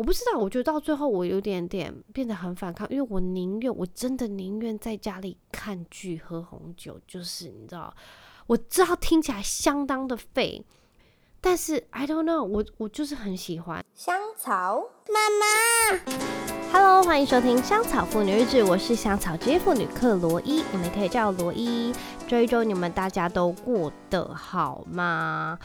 [0.00, 7.94] 我不知道，我觉得到最后我有点点变得很反抗，因为我宁愿我真的宁愿在家里看剧喝红酒，就是你知道，
[8.46, 10.64] 我知道听起来相当的废，
[11.38, 16.14] 但是 I don't know，我我就是很喜欢香草妈妈。
[16.72, 21.94] Hello，欢迎收听香草妇女日志，我是香草职业妇女克罗伊，你们可以叫我罗伊。
[22.26, 25.58] 这一周你们大家都过得好吗？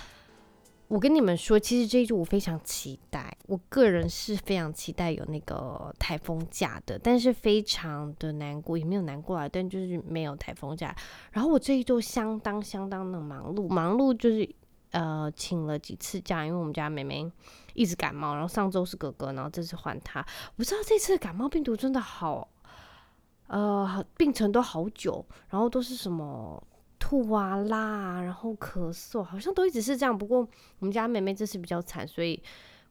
[0.96, 10.96] 我跟你们说，其实这一周我非常期待，我个人是非常期待有那个台风假的，但是非常的难过，也没有难过啊，但就是没有台风假。
[11.34, 14.50] 然后我这一周相当相当的忙碌，忙碌就是
[14.92, 17.30] 呃请了几次假，因为我们家妹妹
[17.74, 20.22] 一直感冒，然后上周是哥哥，然后这次换他。
[20.22, 22.48] 我不知道这次的感冒病毒真的好，
[23.48, 26.66] 呃，病程都好久，然后都是什么。
[27.08, 30.18] 吐啊、拉，然后咳嗽，好像都一直是这样。
[30.18, 30.40] 不过
[30.80, 32.42] 我们家妹妹这次比较惨，所以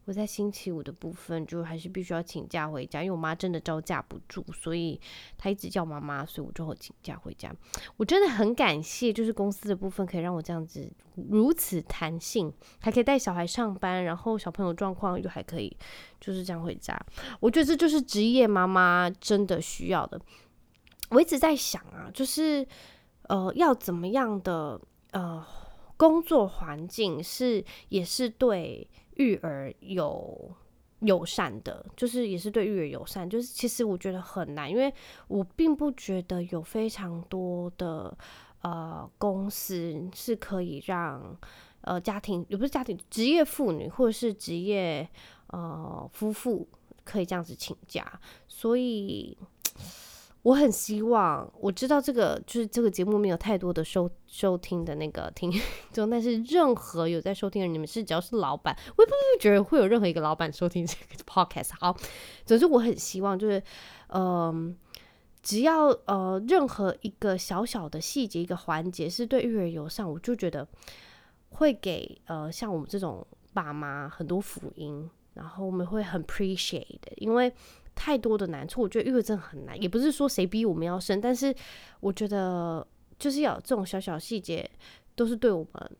[0.05, 5.01] 我在星期五的部分就还是必须要请假回家，因为我妈真的招架不住，所以
[5.37, 7.53] 她一直叫妈妈，所以我就后请假回家。
[7.97, 15.77] 我真的很感谢，就是公司的部分可以让我这样子如此弹性，还可以带小孩上班，然后小朋友状况又还可以
[16.21, 16.97] 就是这样回家。
[17.41, 20.21] 我觉得这就是职业妈妈真的需要的。
[21.11, 22.65] 我一直在想啊，就是。
[23.29, 24.81] 呃，要怎么样的
[25.13, 25.45] 呃
[25.97, 30.55] 工作环境是也是对育儿有
[31.01, 33.29] 友善的，就是也是对育儿友善。
[33.29, 34.93] 就是其实我觉得很难，因为
[35.29, 38.17] 我并不觉得有非常多的
[38.63, 41.37] 呃公司是可以让
[41.81, 45.09] 呃家庭也不是家庭职业妇女或者是职业
[45.47, 46.69] 呃夫妇
[47.05, 49.39] 可以这样子请假，所以。
[50.45, 55.51] 我很希望，我知道这个就是这个节目没有太多的收收听的那个听
[55.91, 61.71] 众， 但是任何有在收听的你们是只要是老板，我也不会觉得会有任何一个老板收听这个 podcast。
[61.81, 61.97] 好，
[62.45, 63.59] 总之我很希望就是，
[64.09, 64.75] 嗯、呃，
[65.43, 70.69] 只要呃任何一个小小的细节一个环节是对育儿友善，我就觉得
[71.49, 77.51] 会给呃像我们这种爸妈很多福音，然后我们会很 appreciate 的，因为。
[77.95, 79.81] 太多的难处，我觉得育儿真很难。
[79.81, 81.55] 也不是说谁逼我们要生，但是
[82.01, 82.87] 我觉得
[83.19, 84.69] 就是要这种小小细节，
[85.15, 85.91] 都是对我们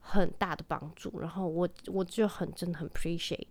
[0.00, 1.20] 很大的帮助。
[1.20, 3.46] 然后我我就很真的很 appreciate。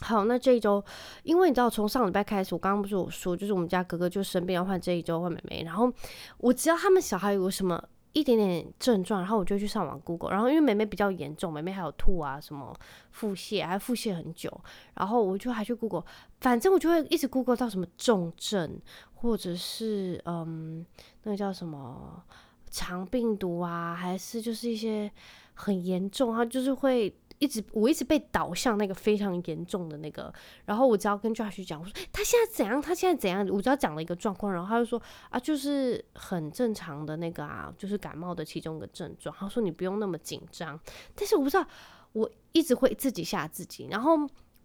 [0.00, 0.84] 好，那这一周，
[1.22, 5.92] 因为你知道，从上礼拜开始，我刚刚不是有说，就是我们家哥哥就生病要换这一周换妹妹，然后
[6.38, 7.82] 我知道他们小孩有什么。
[8.18, 12.74] 一点点症状，然后我就去上网 Google，然后因为妹妹比较严重，妹妹还有吐啊，什么
[13.12, 14.52] 腹泻，还腹泻很久，
[14.94, 16.04] 然后我就还去 Google，
[16.40, 18.80] 反正我就会一直 Google 到什么重症，
[19.14, 20.84] 或者是嗯，
[21.22, 22.22] 那个叫什么
[22.70, 25.10] 肠病毒啊，还是就是一些
[25.54, 27.14] 很严重，它就是会。
[27.38, 30.32] 一直我一直被导向那个非常严重的那个，
[30.64, 35.00] 然后我只要跟 Josh 讲，我说他现在怎样，他现在怎样，我只要讲了一个状况，然后他就说
[35.30, 39.34] 啊，就是很正常的那个啊，就是感冒的其中一个症状。
[39.38, 40.78] 他说你不用那么紧张，
[41.14, 41.64] 但是我不知道，
[42.12, 44.18] 我一直会自己吓自己，然后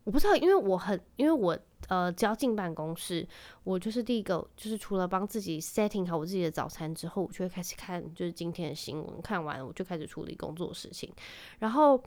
[0.03, 1.57] 我不知道，因为我很，因为我
[1.90, 3.28] 呃，只要进办公室，
[3.63, 11.13] 我就是第一个，就是除了帮自己 setting 好我自己的早餐之后，我就会开始看就是今天的新闻，看完我就开始处理工作事情，
[11.59, 12.03] 然后。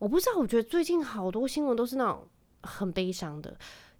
[0.00, 2.26] 我不知道，我觉得最近好多新闻都是那种
[2.62, 3.54] 很悲伤的，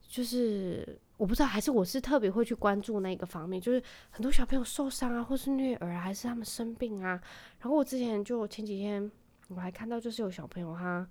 [0.09, 7.21] 就是我不知道，还是我是特别会去关注那个方面，就是很多小朋友受伤啊，或是虐儿，还是他们生病啊。
[7.59, 9.13] 然后我之前就前几天
[9.49, 11.07] 我还看到，就是有小朋友他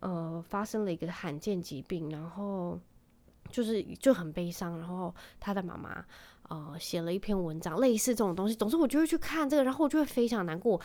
[0.00, 2.76] 呃发生了一个罕见疾病，然后
[3.50, 6.04] 就是就很悲伤，然后他的妈妈
[6.48, 8.54] 呃写了一篇文章，类似这种东西。
[8.56, 10.80] 总之我就会去看这个，然后我就会非常难过。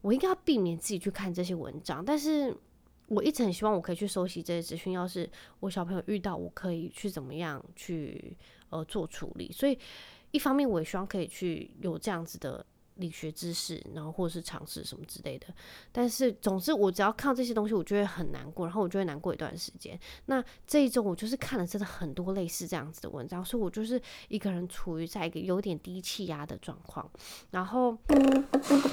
[0.00, 2.56] 我应该要避免自己去看这些文章，但是。
[3.08, 5.28] 我一直很希望我可以去收集这些资讯，要是
[5.60, 8.36] 我小朋友遇到，我可以去怎么样去
[8.70, 9.50] 呃做处理。
[9.52, 9.78] 所以
[10.30, 12.64] 一方面我也希望可以去有这样子的。
[12.98, 15.46] 理学知识，然后或者是尝试什么之类的，
[15.90, 19.98] 但是总之我只要看到这些东西，我就会很难过，然后我就会难过一段时间。
[20.26, 27.10] 那这一周我就是看了真的很多类似这样子的文章，所以我就是一个人处于在一个有点低气压的状况。
[27.50, 27.96] 然后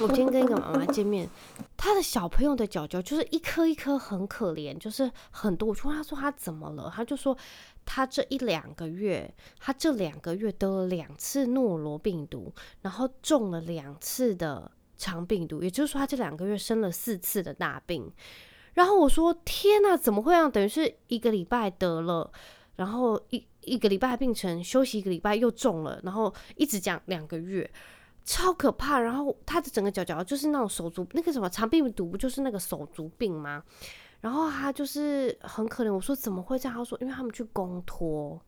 [0.02, 1.30] 我今天跟一个妈妈见面，
[1.76, 5.70] 她的小朋友的脚脚就是一颗一颗很可怜，就是很多。
[5.70, 7.38] 我就问她说她怎么了，她就说。
[7.86, 18.12] 他这一两个月，他这两个月得了两次诺罗病毒，然后中了两次的肠病毒，也就是说他这两个月生了四次的大病。
[18.74, 20.52] 然后我说：“天哪，怎么会这样？
[20.52, 22.30] 等于是一个礼拜得了，
[22.76, 27.72] 然后一一个礼拜病程，休息一个礼拜又中了，然后一直讲两个月，
[28.26, 29.00] 超可怕。
[29.00, 33.64] 然后他的整个脚脚就是那种手足那个什么肠病毒，不就是那个手足病吗？”
[34.26, 35.94] 然后他就是很可怜。
[35.94, 36.76] 我说怎么会这样？
[36.76, 38.42] 他说因为他们去公托，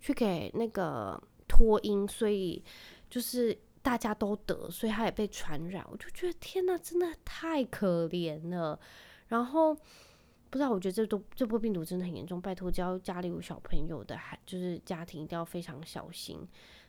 [0.00, 2.62] 去给那个托婴，所以
[3.10, 5.84] 就是大家都得，所以他也被传染。
[5.90, 8.78] 我就觉得天哪，真的太可怜了。
[9.26, 12.40] 然后不知道，我觉得这都这波病毒真的很严重。
[12.40, 16.38] 拜托，只要家里有小朋友的，还就是家庭一定要非常小心。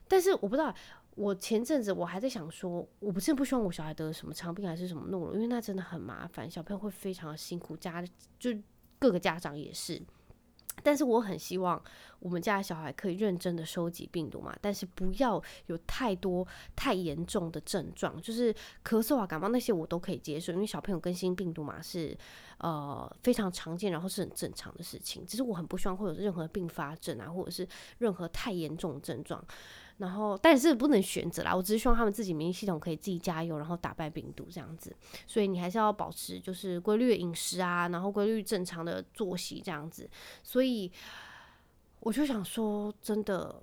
[0.07, 0.71] 但是我不知道。
[1.15, 8.03] 我前阵子我还在想说，我不是不希望我小孩得什么肠病还是什么弄了，因为那真的很麻烦，小朋友会非常的辛苦，家
[8.37, 8.51] 就
[8.99, 10.01] 各个家长也是。
[10.83, 11.81] 但是我很希望
[12.19, 16.45] 我们家的小孩可以认真的收集病毒嘛，但是不要有太多
[16.75, 18.53] 太严重的症状，就是
[18.83, 22.15] 咳嗽啊、感冒那些我都可以接受，因为小朋友更新病毒嘛是
[22.57, 25.25] 呃非常常见，然后是很正常的事情。
[25.25, 27.65] 只是我很不希望会有任何并发症啊，或者是
[27.99, 29.41] 任何太严重的症状。
[29.97, 31.55] 然后，但是不能选择啦。
[31.55, 34.93] 我只是希望他们自己免疫系统可以自己加油，然后打败病毒这样子。
[35.25, 40.09] 所以你还是要保持就是规律的饮食啊，然后规律正常的作息这样子。
[40.43, 40.91] 所以
[42.01, 43.55] 我就想说，真的，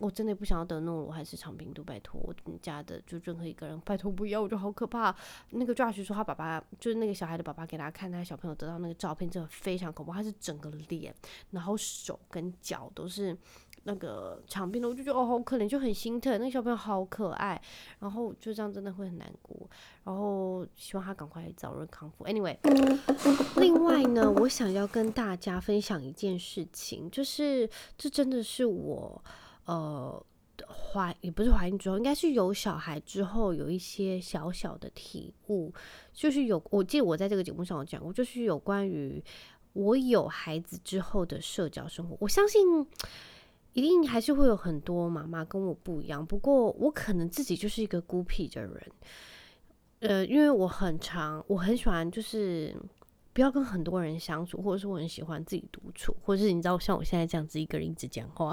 [0.00, 5.16] 我真的不想要得诺如还是肠病毒，拜托我们家的就任何一个人，拜托不要，我就好可怕。
[5.50, 10.12] 那个 Josh 说他爸爸就是那个小孩的爸爸给他看他小朋友得到那个照片，真的非常恐怖。
[10.12, 11.14] 他是整个脸，
[11.52, 13.34] 然后手跟脚都是。
[13.88, 16.30] 那个肠病的，我就觉得哦，好可怜，就很心疼。
[16.38, 17.58] 那个小朋友好可爱，
[18.00, 19.66] 然后就这样真的会很难过。
[20.04, 22.26] 然后希望他赶快早日康复。
[22.26, 22.54] Anyway，
[23.56, 29.24] 另外呢，我想要跟大家分享一件事情，就是这真的是我
[29.64, 30.22] 呃
[30.68, 35.72] 怀也不是怀孕之后，应该是有小孩之后有一些小小的体悟，
[36.12, 39.24] 就是有我记得我在这个节目上有讲过，就是有关于
[39.72, 42.86] 我有孩子之后的社交生活，我相信。
[43.78, 48.92] 一定还是会有很多妈妈跟我不一样，不过我可能自己就是一个孤僻的人，
[50.00, 52.74] 呃，因为我很长，我很喜欢就是
[53.32, 58.52] 不要跟很多人相处，或者是我很喜欢自己独处，或者是你知道像我现在这样子一个人一直讲话，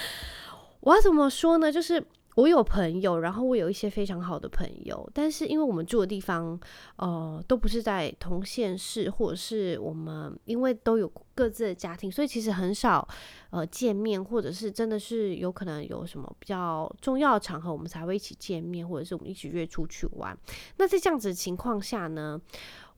[0.80, 1.70] 我要怎么说呢？
[1.70, 2.02] 就是。
[2.38, 6.56] 我有朋友，然后我有一些非常好的朋友，但是因为我们住的地方，
[6.94, 13.06] 呃，都不是在同县市，或者是我们因为都有各自的家庭，所以其实很少
[13.50, 20.38] 呃见面，或者是真的是有可能有什么比较重要的场合，我们才会一起见面，或者是我们一起约出去玩。
[20.76, 22.40] 那在这样子的情况下呢，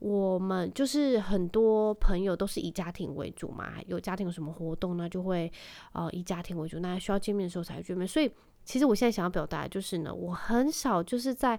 [0.00, 5.50] 我们就是很多朋友都是以家庭为主嘛，有家庭有什么活动呢，就会
[5.92, 8.28] 呃以家庭为主，那需要见面的时候才会见面，所以。
[8.62, 11.58] 其实我现在想要表达就是呢，我很少就是在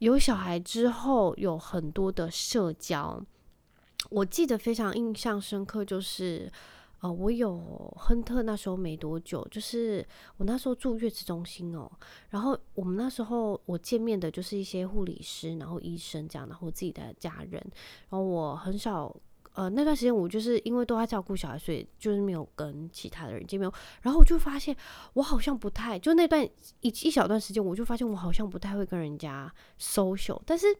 [0.00, 3.24] 有小孩之后有很多的社交。
[4.10, 6.50] 我记得非常印象深刻，就是
[7.04, 7.58] 呃，我有
[7.98, 10.02] 亨特那时候没多久，就是
[10.38, 11.90] 我那时候住月子中心哦，
[12.30, 17.62] 然后我们那时候我见面的就是一些护理师，然后医生这样，然后自己的家人，
[18.08, 19.14] 然后我很少。
[19.52, 23.70] 呃，那段时间我就是因为都在照顾小孩，所以就是没有跟其他的人见面。
[24.02, 24.76] 然后我就发现，
[25.12, 26.42] 我好像不太就那段
[26.80, 30.40] 一一小段时间，我就发现我好像不太会跟人家 social。
[30.44, 30.76] 但是，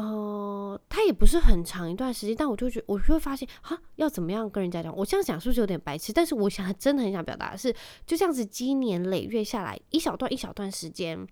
[0.00, 4.96] 呃，他也不是很长一段时间，但我就觉我就会发现，哈，要怎么样跟人家讲？
[4.96, 6.12] 我这样讲是不是有点白痴？
[6.12, 7.74] 但是我想真的很想表达的是，
[8.06, 11.26] 就这样子积年累月下来，一小段一小段时间，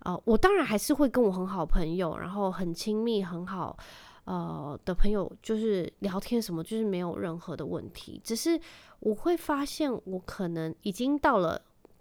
[0.00, 3.78] 呃，我当然还是会跟我很好朋友，然后很亲密，很好。
[4.24, 8.20] 呃的朋友就是聊天什么，就是没有任何的问题。
[8.22, 8.60] 只是
[9.00, 11.60] 我会发现，我可能已经到了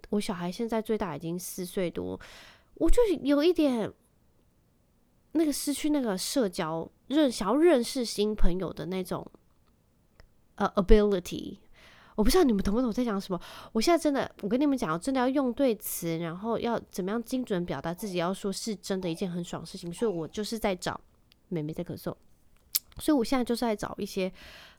[0.10, 2.20] 我小孩现在最大已经四岁多，
[2.76, 3.92] 我就有一点
[5.32, 9.26] 那个失去那个社交认想要认识新朋友的那种
[10.56, 11.58] 呃 ability。
[12.16, 13.40] 我不知道你们懂不懂我在讲什么。
[13.72, 19.94] 我现在真的，我跟你们讲，我真的要用对词，然后要怎么样精准表达自己，要说是真的一件很爽的事情。
[19.94, 21.00] 所以我就是在找。
[21.52, 22.14] 妹妹在咳嗽，
[23.00, 24.32] 所以我现在就是在找一些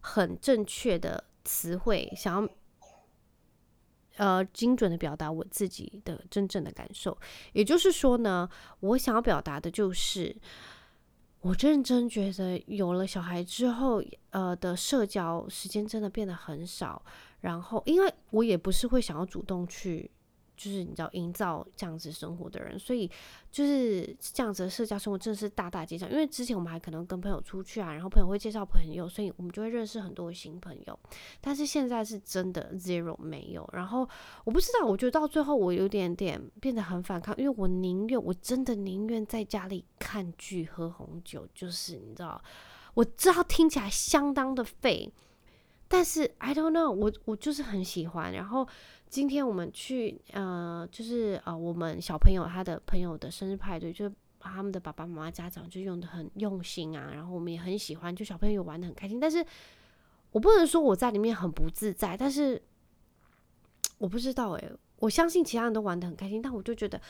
[0.03, 2.49] 很正确的词汇，想要
[4.21, 7.17] 呃精准的表达我自己的真正的感受。
[7.55, 8.47] 也就是说呢，
[8.81, 10.37] 我想要表达的就是，
[11.41, 17.03] 我认真觉得有了小孩之后，呃的社交时间真的变得很少。
[17.41, 20.11] 然后，因为我也不是会想要主动去。
[20.61, 23.11] 就是你知道营造这样子生活的人，所以
[23.51, 26.07] 就是这样子的社交生活真的是大大减少。
[26.11, 30.99] 因为之前我们还可能跟朋友出去啊，然后朋友会介绍朋友，所以我们就会认识很多新朋友。
[31.41, 33.67] 但是现在是真的 zero 没有。
[33.73, 34.07] 然后
[34.45, 42.39] 我不知道，我觉得到最后我有点点变得很反抗，因为我宁愿我真的宁愿在家里看剧喝红酒，就是你知道，
[42.93, 45.11] 我知道听起来相当的废，
[45.89, 48.35] 但是 I don't know，我我就是很喜欢。
[48.35, 48.69] 然后。
[49.11, 59.19] 今天我们去，呃，就是呃，我们小朋友他的朋友的生日派对，就他们的爸爸妈妈家长就用的很用心啊，然后我们也很喜欢，就小朋友玩的很开心。
[59.19, 59.45] 但是
[60.31, 62.63] 我不能说我在里面很不自在，但是
[63.99, 67.01] 我不知道诶、我相信其他人都玩的很开心，但我就觉得。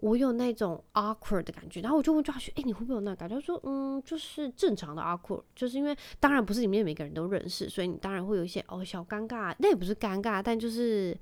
[0.00, 3.34] 我有那种 awkward 的感觉，然后我就问抓学，哎，你会不会有那感觉？
[3.34, 11.18] 他说，嗯，就是正常的 awkward，就是因为当然不是里面每个人都认识，所以你当然会有一些哦小尴尬，那也不是尴尬，但就是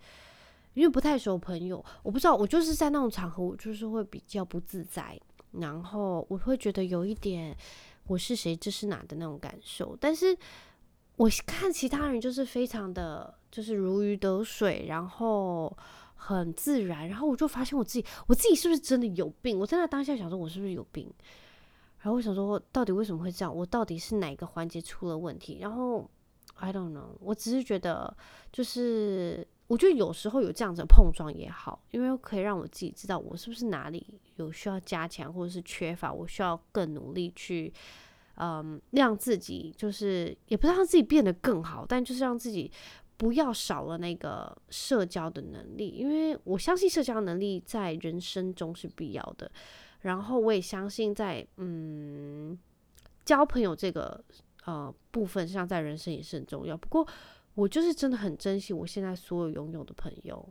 [0.74, 5.18] 因为不太熟朋友，我不知道，我就是在那种场合，我就是会比较不自在，
[5.52, 7.56] 然后我会觉得有一点
[8.06, 10.36] 我是谁这是哪的那种感受，但是
[11.16, 15.74] 我看其他人就是非常的就是如鱼得水，然后。
[16.16, 19.56] 很自然，然后我就发现我自己，我自己是不是真的有病？
[19.58, 21.12] 我在那当下想说，我是不是有病？
[21.98, 23.54] 然后我想说，到底为什么会这样？
[23.54, 25.58] 我到底是哪个环节出了问题？
[25.60, 26.08] 然后
[26.54, 28.16] I don't know，我只是觉得，
[28.50, 37.72] 就是我觉得有时候有这样子的碰撞也好，因为可以让我自己知道我是不是哪里有需要加强，或者是缺乏，我需要更努力去，
[38.36, 42.70] 嗯，让自己就是也不是让自己变得更好，但就是让自己。
[43.18, 49.50] 不要少了那个社交的能力，因为我相信社交能力在人生中是必要的。
[50.00, 52.56] 然后我也相信在嗯
[53.24, 54.22] 交朋友这个
[54.66, 56.76] 呃部分上，在人生也是很重要。
[56.76, 57.06] 不过
[57.54, 60.48] 我就是真的很珍惜我现在所有拥有的朋友，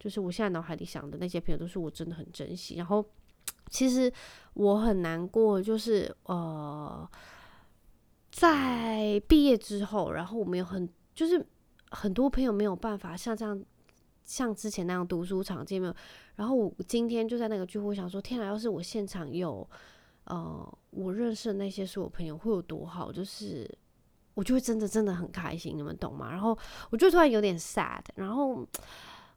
[0.00, 2.74] 就是我现在脑海里想的那些朋友都是我真的很珍惜。
[2.74, 3.04] 然后
[3.70, 4.12] 其实
[4.54, 7.08] 我很难过，就是呃
[8.32, 11.46] 在毕业之后，然后我们有很就是。
[11.90, 13.60] 很多朋友没有办法像这样，
[14.24, 15.94] 像之前那样读书场见面。
[16.36, 19.68] 然后我今天就在那个聚会，想说：天啊，要是我现场有，
[20.24, 23.10] 呃，我认识的那些所有朋友会有多好？
[23.10, 23.68] 就是
[24.34, 26.30] 我就会真的真的很开心，你们懂吗？
[26.30, 26.56] 然后
[26.90, 28.02] 我就突然有点 sad。
[28.14, 28.66] 然后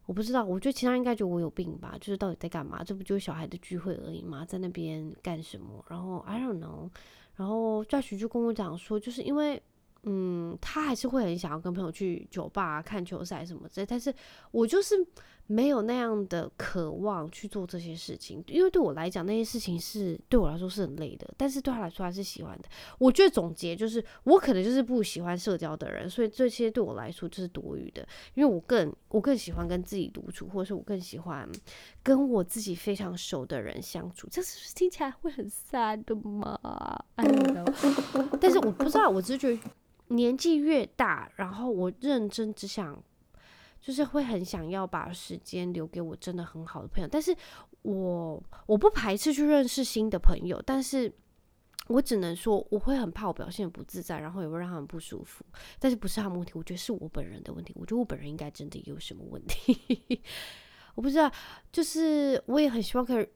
[0.05, 1.95] 我不知道，我觉得其他人应该觉得我有病吧？
[1.99, 2.83] 就是到底在干嘛？
[2.83, 4.45] 这不就是小孩的聚会而已吗？
[4.45, 5.83] 在那边干什么？
[5.87, 6.89] 然后 I don't know。
[7.35, 9.61] 然后 Josh 就跟我讲说，就是因为。
[10.03, 14.13] 嗯，他还是会很想要跟朋友去酒吧看球赛什么之类，但是
[14.51, 14.95] 我就是
[15.47, 22.69] 没有那样的渴望去做这些事情，因为对我来讲那些事情是对我来说是很累的，但是对他来说还是喜欢的。
[22.97, 31.47] 我觉得总结就是，我可能就是不喜欢社交的人，所以这些对我来说就是多余的，因为我更我更喜欢跟自己独处，或者是我更喜欢
[32.01, 34.27] 跟我自己非常熟的人相处。
[34.31, 36.57] 这是不是听起来会很 sad 的吗
[37.15, 39.59] ？I don't know， 但是我不知道，我只是觉得。
[40.11, 43.01] 年纪越大，然后我认真只想，
[43.79, 47.07] 就是会很想要把时间留给我真的很好的朋友。
[47.09, 47.35] 但是
[47.81, 51.11] 我我不排斥去认识新的朋友，但是
[51.87, 55.45] 我只能说我会很怕我表现不自在，然后也会让他们不舒服。
[55.79, 57.73] 但是不是他们问题，我觉得是我本人的问题。
[57.75, 60.21] 我觉得我本人应该真的有什么问题，
[60.93, 61.31] 我不知道。
[61.71, 63.27] 就是我也很希望可以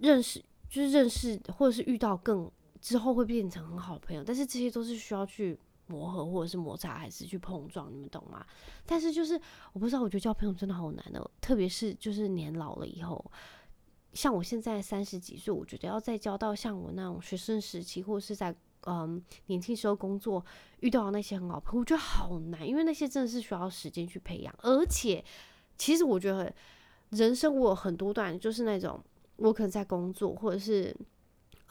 [0.00, 4.24] 认识，就是认识或者是遇到更之后会变成很好的朋友。
[4.24, 5.58] 但是这些都是需要去。
[5.86, 8.44] 磨合或者是摩擦，还是去碰撞，你们懂吗？
[8.84, 9.40] 但是就是
[9.72, 13.24] 我不知道，我觉得交朋友真的好难哦，特别是就是年老了以后，
[14.12, 20.44] 像我现在三十几岁，我觉得要再交到像我那种学生时期，或者是在嗯年轻时候工作
[20.80, 24.54] 遇到的那些很好朋友，我觉得好难，因为那些真的是需要时间去培养。
[24.62, 25.24] 而且，
[25.78, 26.52] 其实我觉得
[27.10, 29.00] 人生我有很多段，就是那种
[29.36, 30.96] 我可能在工作，或者是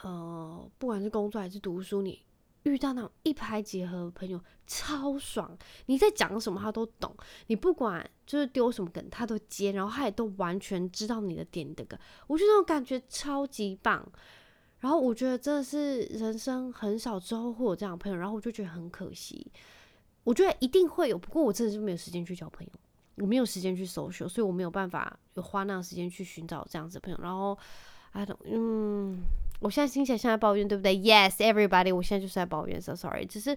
[0.04, 2.22] 呃不管是工作还是读书，你。
[2.66, 7.16] 遇到那种一拍即合的朋友超爽，你在讲什么他都懂，
[7.48, 14.06] 你不管就是丢什么梗他都接，然后他也都完全知道你的点的梗，我觉得那种感觉超级棒。
[14.80, 19.52] 然后我觉得真的是人生很少之后会有这样的朋友，然后我就觉得很可惜。
[20.24, 22.72] 我觉得一定会有，不过我真的是没有时间去交朋友，
[23.16, 27.20] 我没有时间去 social，所以我没有办法有花那样时间去寻找这样子的朋友。
[27.22, 27.58] 然后
[28.12, 29.24] ，I don't，嗯。
[29.62, 33.26] 我现在听起来像在抱怨，对不对？Yes, everybody，我现在就是在抱怨，so sorry。
[33.26, 33.56] 只是，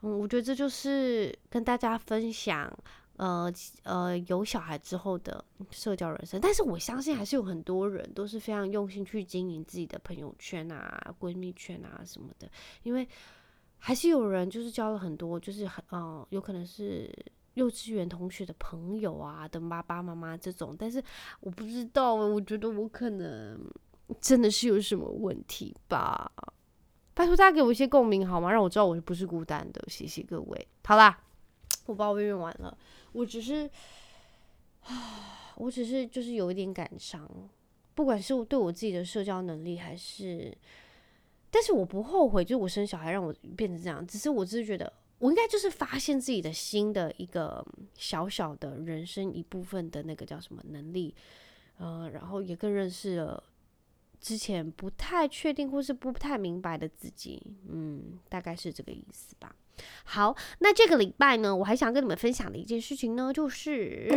[0.00, 2.72] 嗯，我觉得这就是跟大家分享，
[3.16, 3.52] 呃
[3.82, 6.40] 呃，有小孩之后的社交人生。
[6.40, 12.50] 但是我相信还是有很多人都是非常用心去经营自己的朋友圈啊、闺蜜圈啊什么的，
[12.82, 13.06] 因为
[13.78, 17.10] 还是有人就是交了很多，就是很，嗯、有可能是
[17.54, 20.74] 幼稚园同学的朋友啊的爸爸妈妈这种。
[20.78, 21.02] 但是
[21.40, 23.60] 我不知道，我觉得我可能。
[24.20, 26.30] 真的是有什么问题吧？
[27.14, 28.52] 拜托大家给我一些共鸣好吗？
[28.52, 29.82] 让我知道我不是孤单的。
[29.88, 30.68] 谢谢各位。
[30.84, 31.18] 好啦，
[31.86, 32.76] 我抱怨完了。
[33.12, 33.68] 我只是，
[34.82, 37.28] 啊，我只是就是有一点感伤。
[37.94, 40.54] 不管是对我自己的社交能力，还是，
[41.50, 44.06] 但是我不后悔，就是我生小孩让我变成这样。
[44.06, 51.14] 只是我只是觉得，我应该就是发现自己的新的一个小小的人生一部分的那个叫什么能力，
[51.78, 53.42] 呃，然后也更认识了。
[54.26, 59.54] 之前不太确定或是不太明白的自己，嗯，大概是这个意思吧。
[60.04, 64.08] 好，那这个礼拜呢，我还想跟你们分享的一件事情呢，就是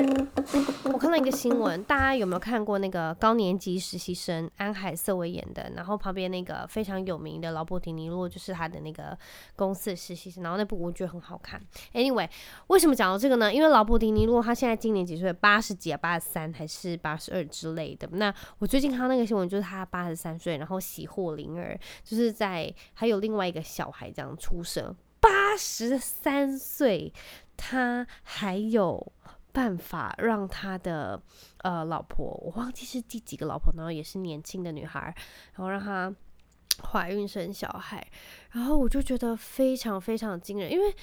[0.85, 5.71] 我看到一个新闻，大家有没有看过那个高年级实习生安海瑟薇演的？
[5.75, 9.17] 然后旁边那个非常有名的劳勃迪尼洛就是他的那个
[9.55, 11.61] 公司的实习生，然后那部我觉得很好看。
[11.93, 12.29] Anyway，
[12.67, 13.53] 为什么讲到这个呢？
[13.53, 15.33] 因为劳勃迪尼洛他现在今年几岁？
[15.33, 18.07] 八十几啊，八十三还是八十二之类的。
[18.13, 24.95] 那我最近看到那个新闻，就是他八十三岁，然后喜获麟儿，就是在还有另外一个小孩这样出生。
[25.19, 27.13] 八十三岁，
[27.57, 29.11] 他还有
[29.51, 31.21] 办法让他的
[31.59, 35.13] 呃老婆，我忘记是第几个老婆，然后也是年轻的女孩，
[35.53, 36.13] 然后让她
[36.91, 38.07] 怀孕生小孩，
[38.51, 40.95] 然后我就觉得非常非常惊人，因为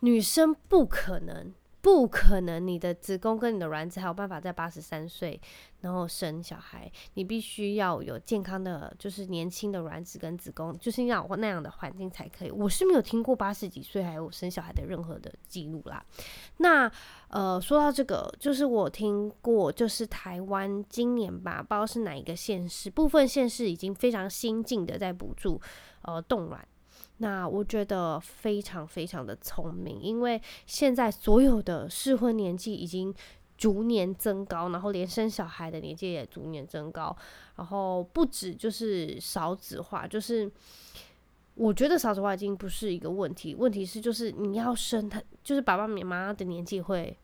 [0.00, 1.52] 女生不可能。
[1.82, 5.38] 不可能，你的子宫跟你的卵子还有办法在八十三岁
[5.80, 6.90] 然后生小孩。
[7.14, 12.52] 你必须要有健康的，就是年轻的卵子跟子宫，就是要那样的环境才可以。
[12.52, 16.04] 我是没有听过八十几岁还有生小孩的任何的记录啦。
[16.58, 16.88] 那
[17.26, 25.60] 呃，说到这个，就是我听过，就是台湾今年吧，不知道是哪一个县市，部分县市已经非常新进的在补助
[26.02, 26.64] 呃冻卵。
[27.18, 33.14] 那我觉得非常非常的聪明，因为现在所有的适婚年纪已经
[33.56, 37.16] 逐年增高，然后连生小孩的年纪也逐年增高，
[37.56, 40.50] 然后不止就是少子化，就是
[41.54, 47.16] 我觉得少子化已经不是一个问题，问题是就是你要生他，就是爸爸妈妈的年纪会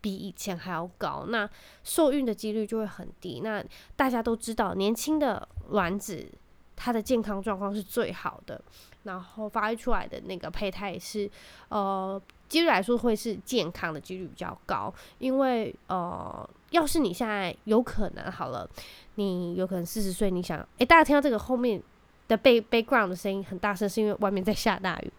[0.00, 1.48] 比以前还要高，那
[1.82, 3.40] 受孕的几率就会很低。
[3.40, 3.64] 那
[3.96, 6.30] 大家都知道，年轻的卵子
[6.76, 8.62] 它的健康状况是最好的。
[9.04, 11.30] 然后发育出来的那个胚胎是，
[11.68, 18.68] 呃，几率来说会是健康的几率比较高，因为呃，要是你现在有可能好了，
[19.16, 21.82] 你有可能四十岁，你想，诶，大家听到这个后面
[22.28, 25.12] 的 background 的声音很大声，是因为外面在下大雨。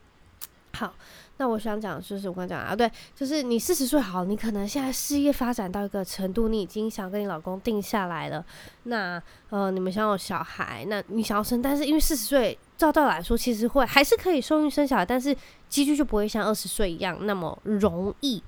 [0.73, 0.93] 好，
[1.37, 8.43] 那我想讲就是我刚讲啊，对，就是你四十岁好，你可能现在事业发展到一个程度，你已经想跟你老公定下来了，
[8.83, 9.21] 那
[9.51, 12.57] 呃，你们想有小孩，那你想要生，但是因为四十岁。
[12.77, 15.35] 照道理来说，其实会还是可以受孕生小孩，但是
[15.69, 18.43] 几率就不会像二十岁一样那么容易，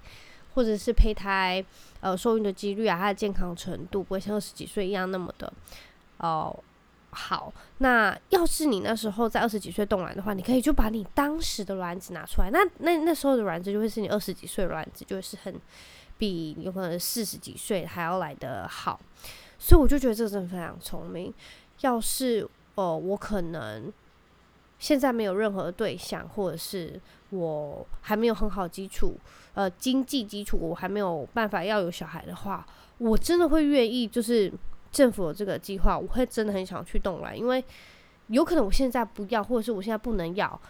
[0.54, 1.64] 或者是胚胎
[2.02, 5.52] 呃受孕的几率啊，它的健康程度不会像二十几岁一样那么的
[6.18, 6.54] 哦、
[7.12, 7.54] 好。
[7.78, 15.56] 那要是你那时候在二十几岁冻卵的话，你可以就把你当时的卵子拿出来，那那那时候的卵子就会是你二十几岁的卵子，就会是很
[16.18, 19.00] 比有可能四十几岁还要来的好。
[19.58, 21.34] 所以我就觉得这个真的非常聪明。
[21.82, 22.44] 要是
[22.76, 23.94] 哦、呃，我可能。
[24.80, 27.00] 现在没有任何对象，或者是
[27.32, 29.16] 我还没有很好基础，
[29.56, 32.66] 呃，经济基础我还没有办法要有小孩的话，
[33.00, 34.54] 我真的会愿意，就是
[34.92, 37.64] 政府有这个计划，我会真的很想去冻卵，因为
[38.28, 40.62] 有可能我现在不要，或者是我现在不能要，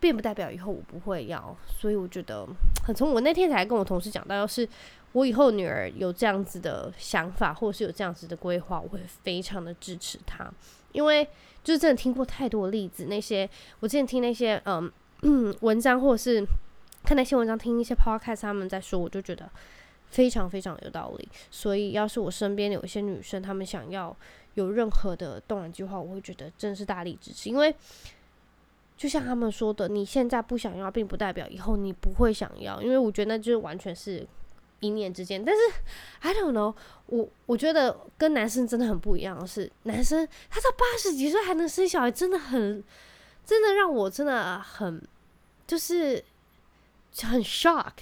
[0.00, 2.44] 并不代表以后我不会要，所以我觉得
[2.84, 4.68] 很从我那天才跟我同事讲到，要是
[5.12, 10.52] 我以后女儿有这样子的想法，或是有这样子的规划，我会非常的支持她，
[10.90, 11.28] 因为。
[11.62, 13.48] 就是真的听过太多例子，那些
[13.80, 14.92] 我之前听那些嗯
[15.62, 16.44] 文章，或者是
[17.04, 19.48] 看那些文章，听一些 podcast 他们在说，我就觉得
[20.10, 21.28] 非常非常有道理。
[21.50, 24.16] 所以要是我身边有一些女生，她们想要
[24.54, 27.48] 有任何的冻卵计划，我会觉得真是大力支持。
[27.48, 27.74] 因为
[28.96, 32.82] 就像他们说的，你现在不想要，并不代表以后你不会想要。
[32.82, 34.26] 因为我觉得那就是完全是。
[34.82, 35.60] 一念之间，但是
[36.20, 36.74] I don't know，
[37.06, 42.84] 我我觉得跟男生真的很不一样是，男生他到八十几岁还能生小孩，真的很，
[43.46, 45.00] 真的让我真的很，
[45.66, 46.22] 就是
[47.22, 47.92] 很 shock，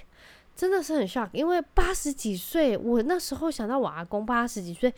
[0.56, 4.92] 真的是很 shock，因为八十几岁，我那时候想到我阿公八十几岁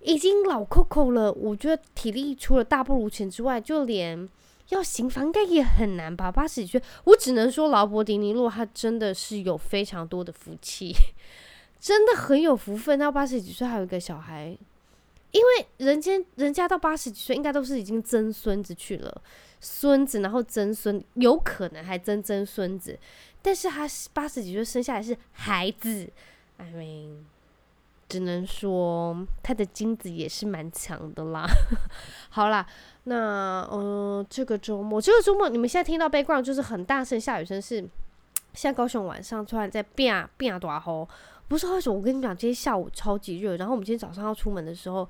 [0.00, 4.28] 已经老扣扣了，我觉得体力除了大不如前之外，就连。
[4.70, 6.30] 要行房应该也很难吧？
[6.30, 10.92] 八十几岁，我只能说劳勃迪尼洛他真的是有非常多的福气，
[11.78, 12.98] 真的很有福分。
[12.98, 14.56] 到八十几岁还有一个小孩，
[15.30, 19.22] 因为人间人家到八十几岁应该都是已经曾孙子去了，
[19.60, 22.98] 孙子然后曾孙，有可能还曾曾孙子，
[23.42, 26.10] 但是他八十几岁生下来是孩子
[26.56, 27.18] ，I mean，
[28.08, 31.46] 只能说他的精子也是蛮强的啦。
[32.30, 32.66] 好啦。
[33.08, 37.88] 那呃，这个周末，这个周末你们现在听到 background 就是很大声下雨声，是
[38.52, 41.08] 像高雄晚上突然在变变大吼，
[41.46, 41.94] 不是为什么？
[41.94, 45.08] 我跟你讲，今天下午超级热，然后我们今天早上要出门的时候，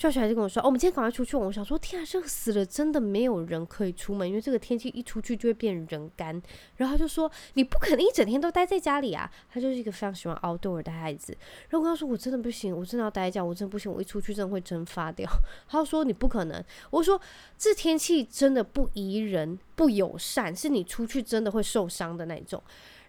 [0.00, 6.40] Josh 还是跟我说：“哦，我们今天赶快出去。”我想说：“天啊，热死了，真的没有人可以出门，因为这个天气一出去就会变人干。”
[6.76, 11.36] 然后他就说：“你不可能一整天都待在家里啊！”他就是一个非常喜欢 outdoor 的孩子。
[11.68, 15.30] 然后我跟他说：“我真的不行，我真的要待在家，我真的不行，我一出去真的会蒸发掉。”
[15.68, 17.20] 他说：“你不可能。”我说
[17.58, 22.62] ：“这天气真的不宜人，不友善，是你出去真的会受伤的那种。”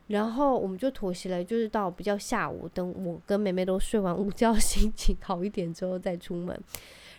[0.08, 6.60] 然后我们就妥协了，就是到比较下午，等我跟妹妹都睡完午觉， 心情好一点之后再出门。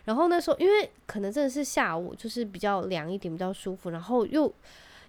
[0.05, 3.91] 然后那时候，因为可能真的是下午，就是比较凉一点，比较舒服。
[3.91, 4.53] 然后又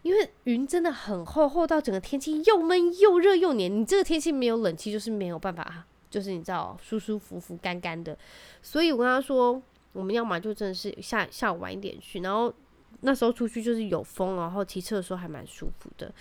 [0.04, 3.76] 因为云真的很厚，厚到整个天气又闷又热又黏。
[3.76, 8.16] 你这个天气没有冷气，就是没有办法，就是你知道舒舒服服、干干的。
[8.62, 9.60] 所以我跟他说，
[9.94, 12.20] 我们要么就真的是下下午晚一点去。
[12.20, 12.54] 然后
[13.02, 16.14] 那时候出去就是有风，然后骑车的时候还蛮舒服的。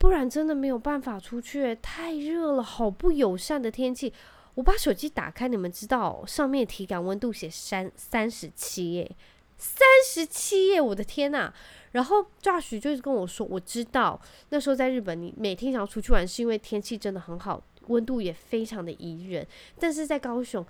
[0.00, 4.10] 不然真的没有办法出去，太热了，好不友善的天气。
[4.54, 9.14] 我把手机打开，你们知道上面体感温度写三三十七耶，
[9.58, 11.52] 三十七耶，我的天呐，
[11.92, 19.46] 然后 Josh 就是跟我说，我知道那时候在日本，你每天想要出去玩，是因为天气真的很好，温度也非常的宜人。
[19.78, 20.64] 但是在高雄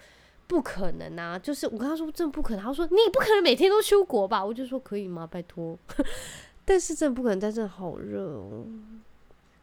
[0.49, 4.45] 不可能啊，就是我跟他说真的不可能，他说你不可能每天都出国吧？
[4.45, 5.25] 我就说可以吗？
[5.25, 5.79] 拜托。
[6.67, 8.67] 但是真的不可能，但真的好热哦。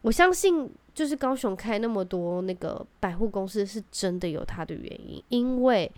[0.02, 5.22] 我相信，就是高雄开那么多那个百货公司，是真的有它的原因。
[5.28, 5.90] 因为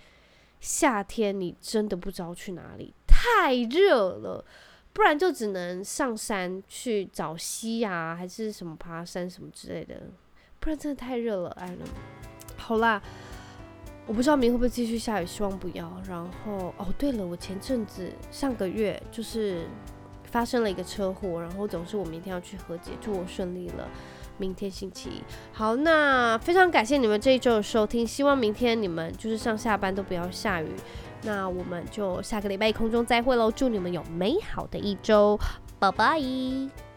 [0.59, 4.45] 夏天你真的不知道去哪里，太热了，
[4.95, 10.01] 不然就只能上山去找溪啊，还是什么爬山什么之类的。
[10.61, 11.77] 不然真的太热了，哎，
[12.57, 13.03] 好啦，
[14.07, 16.03] 我不知道明天会不会继续下雨，希望不要。
[16.09, 19.67] 然后哦，对了，我前阵子上个月就是。
[20.31, 23.89] 发生了一个车祸，然后总是我明天要去和解，祝我顺利了。
[24.39, 30.69] 明天星期一，好，那非常感谢你们这一周的收听，希望明天你们就是上下班都不要下雨。
[31.25, 35.39] 那我们就下个礼拜空中再会喽，祝你们有美好的一周，
[35.79, 36.90] 拜拜。